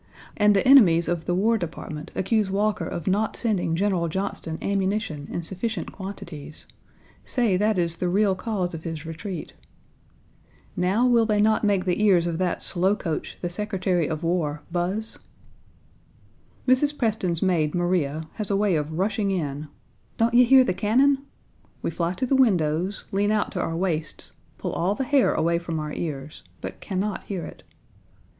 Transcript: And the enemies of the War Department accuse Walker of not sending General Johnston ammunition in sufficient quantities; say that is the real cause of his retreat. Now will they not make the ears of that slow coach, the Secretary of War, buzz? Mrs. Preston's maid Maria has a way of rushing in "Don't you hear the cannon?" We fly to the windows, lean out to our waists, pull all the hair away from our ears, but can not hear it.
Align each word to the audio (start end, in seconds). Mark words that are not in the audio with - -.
And 0.35 0.55
the 0.55 0.67
enemies 0.67 1.07
of 1.07 1.25
the 1.25 1.35
War 1.35 1.59
Department 1.59 2.09
accuse 2.15 2.49
Walker 2.49 2.87
of 2.87 3.05
not 3.05 3.35
sending 3.35 3.75
General 3.75 4.07
Johnston 4.07 4.57
ammunition 4.59 5.27
in 5.29 5.43
sufficient 5.43 5.91
quantities; 5.91 6.65
say 7.23 7.55
that 7.55 7.77
is 7.77 7.97
the 7.97 8.09
real 8.09 8.33
cause 8.33 8.73
of 8.73 8.83
his 8.83 9.05
retreat. 9.05 9.53
Now 10.75 11.05
will 11.05 11.27
they 11.27 11.39
not 11.39 11.63
make 11.63 11.85
the 11.85 12.03
ears 12.03 12.25
of 12.25 12.39
that 12.39 12.63
slow 12.63 12.95
coach, 12.95 13.37
the 13.43 13.49
Secretary 13.51 14.07
of 14.07 14.23
War, 14.23 14.63
buzz? 14.71 15.19
Mrs. 16.67 16.97
Preston's 16.97 17.43
maid 17.43 17.75
Maria 17.75 18.23
has 18.37 18.49
a 18.49 18.57
way 18.57 18.75
of 18.75 18.97
rushing 18.97 19.29
in 19.29 19.67
"Don't 20.17 20.33
you 20.33 20.45
hear 20.47 20.63
the 20.63 20.73
cannon?" 20.73 21.19
We 21.83 21.91
fly 21.91 22.13
to 22.13 22.25
the 22.25 22.35
windows, 22.35 23.05
lean 23.11 23.29
out 23.29 23.51
to 23.51 23.61
our 23.61 23.77
waists, 23.77 24.31
pull 24.57 24.71
all 24.73 24.95
the 24.95 25.03
hair 25.03 25.31
away 25.35 25.59
from 25.59 25.79
our 25.79 25.93
ears, 25.93 26.41
but 26.59 26.79
can 26.79 26.99
not 26.99 27.25
hear 27.25 27.45
it. 27.45 27.61